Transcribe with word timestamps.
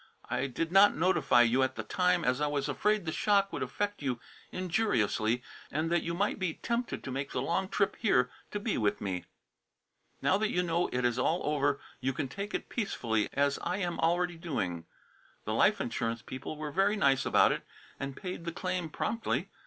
I 0.31 0.47
did 0.47 0.71
not 0.71 0.95
notify 0.95 1.43
you 1.43 1.61
at 1.61 1.75
the 1.75 1.83
time 1.83 2.25
as 2.25 2.41
I 2.41 2.47
was 2.47 2.67
afraid 2.67 3.05
the 3.05 3.11
shock 3.11 3.53
would 3.53 3.61
affect 3.61 4.01
you 4.01 4.19
injuriously 4.51 5.43
and 5.69 5.91
that 5.91 6.01
you 6.01 6.15
might 6.15 6.39
be 6.39 6.55
tempted 6.55 7.03
to 7.03 7.11
make 7.11 7.29
the 7.33 7.39
long 7.43 7.69
trip 7.69 7.95
here 7.97 8.31
to 8.49 8.59
be 8.59 8.79
with 8.79 8.99
me. 8.99 9.25
Now 10.19 10.39
that 10.39 10.49
you 10.49 10.63
know 10.63 10.89
it 10.91 11.05
is 11.05 11.19
all 11.19 11.41
over, 11.43 11.79
you 11.99 12.13
can 12.13 12.27
take 12.29 12.55
it 12.55 12.67
peacefully, 12.67 13.29
as 13.33 13.59
I 13.59 13.77
am 13.77 13.99
already 13.99 14.37
doing. 14.37 14.87
The 15.45 15.53
life 15.53 15.79
insurance 15.79 16.23
people 16.23 16.57
were 16.57 16.71
very 16.71 16.95
nice 16.95 17.23
about 17.23 17.51
it 17.51 17.61
and 17.99 18.17
paid 18.17 18.43
the 18.45 18.51
claim 18.51 18.89
promptly. 18.89 19.49